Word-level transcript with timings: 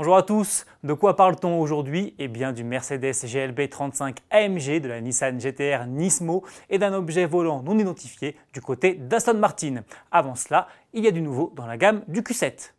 Bonjour 0.00 0.16
à 0.16 0.22
tous, 0.22 0.64
de 0.82 0.94
quoi 0.94 1.14
parle-t-on 1.14 1.60
aujourd'hui? 1.60 2.14
Eh 2.18 2.28
bien 2.28 2.54
du 2.54 2.64
Mercedes 2.64 3.12
GLB 3.22 3.68
35 3.68 4.16
AMG, 4.30 4.80
de 4.80 4.88
la 4.88 5.02
Nissan 5.02 5.38
GTR 5.38 5.84
Nismo 5.86 6.42
et 6.70 6.78
d'un 6.78 6.94
objet 6.94 7.26
volant 7.26 7.62
non 7.62 7.78
identifié 7.78 8.34
du 8.54 8.62
côté 8.62 8.94
d'Aston 8.94 9.34
Martin. 9.34 9.82
Avant 10.10 10.36
cela, 10.36 10.68
il 10.94 11.04
y 11.04 11.06
a 11.06 11.10
du 11.10 11.20
nouveau 11.20 11.52
dans 11.54 11.66
la 11.66 11.76
gamme 11.76 12.02
du 12.08 12.22
Q7. 12.22 12.72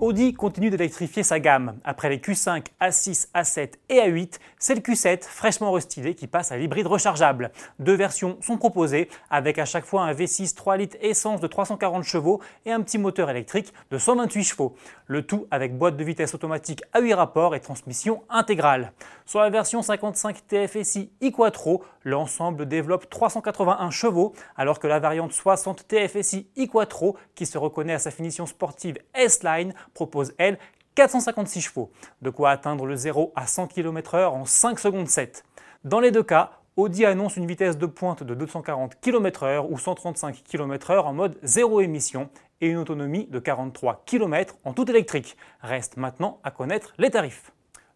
Audi 0.00 0.32
continue 0.32 0.70
d'électrifier 0.70 1.24
sa 1.24 1.40
gamme. 1.40 1.80
Après 1.82 2.08
les 2.08 2.18
Q5, 2.18 2.66
A6, 2.80 3.26
A7 3.34 3.72
et 3.88 3.96
A8, 3.96 4.38
c'est 4.56 4.76
le 4.76 4.80
Q7 4.80 5.24
fraîchement 5.24 5.72
restylé 5.72 6.14
qui 6.14 6.28
passe 6.28 6.52
à 6.52 6.56
l'hybride 6.56 6.86
rechargeable. 6.86 7.50
Deux 7.80 7.96
versions 7.96 8.38
sont 8.40 8.58
proposées 8.58 9.08
avec 9.28 9.58
à 9.58 9.64
chaque 9.64 9.84
fois 9.84 10.02
un 10.02 10.12
V6 10.12 10.54
3 10.54 10.76
litres 10.76 10.96
essence 11.00 11.40
de 11.40 11.48
340 11.48 12.04
chevaux 12.04 12.40
et 12.64 12.70
un 12.70 12.80
petit 12.80 12.96
moteur 12.96 13.28
électrique 13.28 13.74
de 13.90 13.98
128 13.98 14.44
chevaux. 14.44 14.76
Le 15.06 15.26
tout 15.26 15.48
avec 15.50 15.76
boîte 15.76 15.96
de 15.96 16.04
vitesse 16.04 16.32
automatique 16.32 16.82
à 16.92 17.00
8 17.00 17.14
rapports 17.14 17.56
et 17.56 17.60
transmission 17.60 18.22
intégrale. 18.30 18.92
Sur 19.26 19.40
la 19.40 19.50
version 19.50 19.82
55 19.82 20.46
TFSI 20.46 21.10
e-Quattro, 21.24 21.82
l'ensemble 22.04 22.66
développe 22.66 23.10
381 23.10 23.90
chevaux 23.90 24.32
alors 24.56 24.78
que 24.78 24.86
la 24.86 25.00
variante 25.00 25.32
60 25.32 25.88
TFSI 25.88 26.46
e-Quattro 26.56 27.16
qui 27.34 27.46
se 27.46 27.58
reconnaît 27.58 27.94
à 27.94 27.98
sa 27.98 28.12
finition 28.12 28.46
sportive 28.46 28.96
S-Line 29.12 29.74
propose, 29.98 30.32
elle, 30.38 30.58
456 30.94 31.60
chevaux, 31.60 31.90
de 32.22 32.30
quoi 32.30 32.50
atteindre 32.50 32.86
le 32.86 32.94
0 32.94 33.32
à 33.34 33.48
100 33.48 33.66
km/h 33.66 34.28
en 34.28 34.44
5 34.44 34.78
secondes 34.78 35.08
7. 35.08 35.44
Dans 35.82 35.98
les 35.98 36.12
deux 36.12 36.22
cas, 36.22 36.52
Audi 36.76 37.04
annonce 37.04 37.36
une 37.36 37.46
vitesse 37.46 37.76
de 37.76 37.86
pointe 37.86 38.22
de 38.22 38.34
240 38.34 39.00
km/h 39.00 39.66
ou 39.68 39.76
135 39.76 40.44
km/h 40.44 41.00
en 41.00 41.12
mode 41.12 41.36
zéro 41.42 41.80
émission 41.80 42.30
et 42.60 42.68
une 42.68 42.76
autonomie 42.76 43.26
de 43.26 43.40
43 43.40 44.04
km 44.06 44.54
en 44.64 44.72
tout 44.72 44.88
électrique. 44.88 45.36
Reste 45.62 45.96
maintenant 45.96 46.38
à 46.44 46.52
connaître 46.52 46.94
les 46.98 47.10
tarifs. 47.10 47.50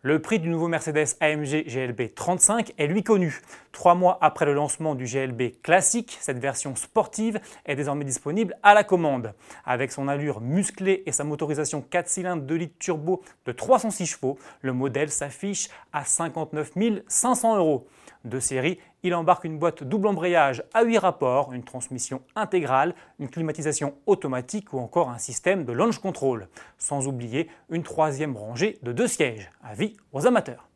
Le 0.05 0.21
prix 0.21 0.41
du 0.41 0.49
nouveau 0.49 0.67
Mercedes 0.67 1.15
AMG 1.21 1.65
GLB 1.69 2.13
35 2.13 2.73
est 2.77 2.89
lui 2.89 3.05
connu. 3.05 3.41
Trois 3.71 3.95
mois 3.95 4.19
après 4.21 4.45
le 4.45 4.53
lancement 4.53 4.97
du 4.97 5.05
GLB 5.05 5.63
classique, 5.63 6.19
cette 6.21 6.41
version 6.41 6.75
sportive 6.75 7.39
est 7.67 7.77
désormais 7.77 8.05
disponible 8.05 8.57
à 8.65 8.75
la 8.75 8.83
commande. 8.83 9.33
Avec 9.65 9.93
son 9.93 10.09
allure 10.09 10.41
musclée 10.41 11.05
et 11.07 11.13
sa 11.13 11.23
motorisation 11.23 11.83
4 11.83 12.09
cylindres 12.09 12.43
2 12.43 12.55
litres 12.57 12.79
turbo 12.81 13.23
de 13.47 13.53
306 13.53 14.07
chevaux, 14.07 14.41
le 14.61 14.73
modèle 14.73 15.09
s'affiche 15.09 15.69
à 15.93 16.05
59 16.05 16.73
500 17.07 17.59
euros. 17.59 17.87
De 18.25 18.41
série, 18.41 18.79
il 19.03 19.15
embarque 19.15 19.45
une 19.45 19.59
boîte 19.59 19.83
double 19.83 20.07
embrayage 20.09 20.63
à 20.73 20.85
8 20.85 20.99
rapports, 20.99 21.53
une 21.53 21.65
transmission 21.65 22.23
intégrale, 22.37 22.95
une 23.19 23.29
climatisation 23.29 23.95
automatique 24.07 24.73
ou 24.73 24.79
encore 24.79 25.11
un 25.11 25.19
système 25.19 25.65
de 25.65 25.73
launch 25.73 25.99
control. 25.99 26.49
Sans 26.79 27.09
oublier 27.09 27.49
une 27.69 27.83
troisième 27.83 28.37
rangée 28.37 28.79
de 28.83 28.93
deux 28.93 29.09
sièges. 29.09 29.51
Avis 29.63 29.97
aux 30.13 30.27
amateurs. 30.27 30.69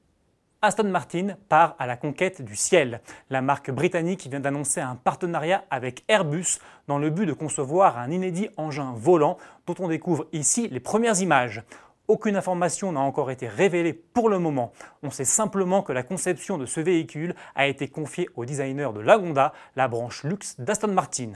Aston 0.63 0.85
Martin 0.85 1.37
part 1.49 1.77
à 1.79 1.87
la 1.87 1.97
conquête 1.97 2.43
du 2.43 2.57
ciel. 2.57 3.01
La 3.31 3.43
marque 3.43 3.71
britannique 3.71 4.27
vient 4.27 4.41
d'annoncer 4.41 4.81
un 4.81 4.97
partenariat 4.97 5.65
avec 5.71 6.03
Airbus 6.09 6.59
dans 6.89 6.99
le 6.99 7.11
but 7.11 7.27
de 7.27 7.35
concevoir 7.35 7.99
un 7.99 8.11
inédit 8.11 8.49
engin 8.57 8.93
volant 8.97 9.37
dont 9.67 9.75
on 9.79 9.87
découvre 9.87 10.27
ici 10.33 10.67
les 10.69 10.81
premières 10.81 11.21
images. 11.21 11.63
Aucune 12.09 12.37
information 12.37 12.93
n'a 12.93 13.01
encore 13.01 13.33
été 13.33 13.49
révélée 13.49 13.93
pour 13.93 14.29
le 14.29 14.39
moment. 14.39 14.73
On 15.03 15.11
sait 15.11 15.25
simplement 15.25 15.83
que 15.83 15.93
la 15.93 16.05
conception 16.05 16.57
de 16.57 16.65
ce 16.65 16.79
véhicule 16.79 17.35
a 17.57 17.67
été 17.67 17.89
confiée 17.89 18.29
au 18.37 18.45
designer 18.45 18.93
de 18.93 19.01
Lagonda, 19.01 19.53
la 19.75 19.89
branche 19.89 20.23
luxe 20.23 20.55
d'Aston 20.61 20.93
Martin. 20.93 21.33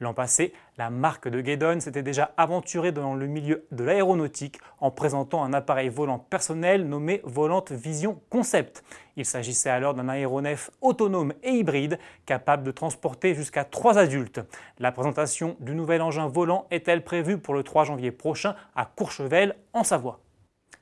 L'an 0.00 0.12
passé, 0.12 0.52
la 0.76 0.90
marque 0.90 1.28
de 1.28 1.40
Gaydon 1.40 1.78
s'était 1.78 2.02
déjà 2.02 2.32
aventurée 2.36 2.90
dans 2.90 3.14
le 3.14 3.28
milieu 3.28 3.64
de 3.70 3.84
l'aéronautique 3.84 4.58
en 4.80 4.90
présentant 4.90 5.44
un 5.44 5.52
appareil 5.52 5.88
volant 5.88 6.18
personnel 6.18 6.88
nommé 6.88 7.20
Volante 7.22 7.70
Vision 7.70 8.20
Concept. 8.28 8.82
Il 9.16 9.24
s'agissait 9.24 9.70
alors 9.70 9.94
d'un 9.94 10.08
aéronef 10.08 10.70
autonome 10.80 11.32
et 11.44 11.52
hybride 11.52 11.98
capable 12.26 12.64
de 12.64 12.72
transporter 12.72 13.34
jusqu'à 13.34 13.64
trois 13.64 13.96
adultes. 13.96 14.40
La 14.80 14.90
présentation 14.90 15.56
du 15.60 15.76
nouvel 15.76 16.02
engin 16.02 16.26
volant 16.26 16.66
est-elle 16.72 17.04
prévue 17.04 17.38
pour 17.38 17.54
le 17.54 17.62
3 17.62 17.84
janvier 17.84 18.10
prochain 18.10 18.56
à 18.74 18.86
Courchevel 18.86 19.54
en 19.72 19.84
Savoie? 19.84 20.20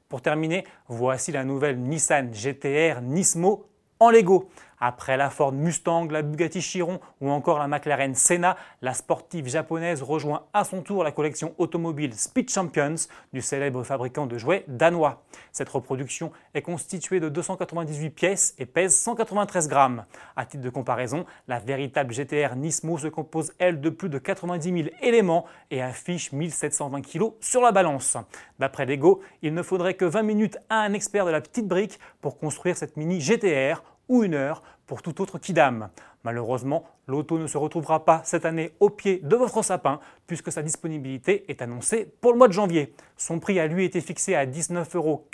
Pour 0.08 0.22
terminer, 0.22 0.64
voici 0.88 1.32
la 1.32 1.44
nouvelle 1.44 1.78
Nissan 1.78 2.32
GTR 2.32 3.02
Nismo 3.02 3.66
en 3.98 4.10
Lego. 4.10 4.48
Après 4.84 5.16
la 5.16 5.30
Ford 5.30 5.52
Mustang, 5.52 6.08
la 6.10 6.22
Bugatti 6.22 6.60
Chiron 6.60 6.98
ou 7.20 7.30
encore 7.30 7.60
la 7.60 7.68
McLaren 7.68 8.16
Senna, 8.16 8.56
la 8.80 8.94
sportive 8.94 9.46
japonaise 9.46 10.02
rejoint 10.02 10.46
à 10.52 10.64
son 10.64 10.82
tour 10.82 11.04
la 11.04 11.12
collection 11.12 11.54
automobile 11.58 12.12
Speed 12.14 12.50
Champions 12.50 12.96
du 13.32 13.40
célèbre 13.42 13.84
fabricant 13.84 14.26
de 14.26 14.36
jouets 14.38 14.64
danois. 14.66 15.22
Cette 15.52 15.68
reproduction 15.68 16.32
est 16.54 16.62
constituée 16.62 17.20
de 17.20 17.28
298 17.28 18.10
pièces 18.10 18.56
et 18.58 18.66
pèse 18.66 18.98
193 18.98 19.68
grammes. 19.68 20.04
À 20.34 20.46
titre 20.46 20.64
de 20.64 20.70
comparaison, 20.70 21.26
la 21.46 21.60
véritable 21.60 22.12
GTR 22.12 22.56
Nismo 22.56 22.98
se 22.98 23.06
compose 23.06 23.52
elle 23.60 23.80
de 23.80 23.88
plus 23.88 24.08
de 24.08 24.18
90 24.18 24.82
000 24.82 24.88
éléments 25.00 25.44
et 25.70 25.80
affiche 25.80 26.32
1720 26.32 27.02
kg 27.02 27.34
sur 27.38 27.60
la 27.60 27.70
balance. 27.70 28.16
D'après 28.58 28.86
Lego, 28.86 29.20
il 29.42 29.54
ne 29.54 29.62
faudrait 29.62 29.94
que 29.94 30.04
20 30.04 30.22
minutes 30.22 30.58
à 30.68 30.80
un 30.80 30.92
expert 30.92 31.24
de 31.24 31.30
la 31.30 31.40
petite 31.40 31.68
brique 31.68 32.00
pour 32.20 32.36
construire 32.36 32.76
cette 32.76 32.96
mini 32.96 33.20
GTR 33.20 33.80
une 34.20 34.34
heure 34.34 34.62
pour 34.86 35.00
tout 35.00 35.22
autre 35.22 35.38
Kidam. 35.38 35.88
Malheureusement, 36.24 36.84
l'auto 37.06 37.38
ne 37.38 37.46
se 37.46 37.56
retrouvera 37.56 38.04
pas 38.04 38.20
cette 38.24 38.44
année 38.44 38.72
au 38.78 38.90
pied 38.90 39.20
de 39.22 39.34
votre 39.34 39.62
sapin 39.62 40.00
puisque 40.26 40.52
sa 40.52 40.62
disponibilité 40.62 41.50
est 41.50 41.62
annoncée 41.62 42.12
pour 42.20 42.32
le 42.32 42.38
mois 42.38 42.48
de 42.48 42.52
janvier. 42.52 42.94
Son 43.16 43.40
prix 43.40 43.58
a 43.58 43.66
lui 43.66 43.84
été 43.84 44.00
fixé 44.00 44.34
à 44.34 44.44
19,99 44.46 44.96
euros 44.96 45.26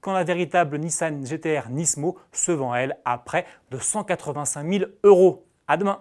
quand 0.00 0.12
la 0.12 0.24
véritable 0.24 0.78
Nissan 0.78 1.24
GTR 1.24 1.70
Nismo 1.70 2.18
se 2.30 2.52
vend 2.52 2.74
elle 2.74 2.98
à 3.04 3.18
près 3.18 3.46
de 3.70 3.78
185 3.78 4.70
000 4.70 4.84
euros. 5.02 5.46
À 5.66 5.76
demain 5.76 6.00